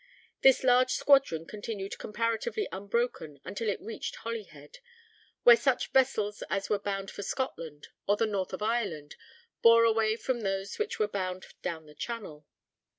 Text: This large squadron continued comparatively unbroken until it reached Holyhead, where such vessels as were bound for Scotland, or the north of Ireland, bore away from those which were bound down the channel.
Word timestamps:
This 0.41 0.63
large 0.63 0.93
squadron 0.93 1.45
continued 1.45 1.99
comparatively 1.99 2.67
unbroken 2.71 3.39
until 3.45 3.69
it 3.69 3.79
reached 3.79 4.15
Holyhead, 4.15 4.79
where 5.43 5.55
such 5.55 5.91
vessels 5.91 6.41
as 6.49 6.71
were 6.71 6.79
bound 6.79 7.11
for 7.11 7.21
Scotland, 7.21 7.89
or 8.07 8.17
the 8.17 8.25
north 8.25 8.51
of 8.51 8.63
Ireland, 8.63 9.15
bore 9.61 9.83
away 9.83 10.15
from 10.15 10.41
those 10.41 10.79
which 10.79 10.97
were 10.97 11.07
bound 11.07 11.45
down 11.61 11.85
the 11.85 11.93
channel. 11.93 12.47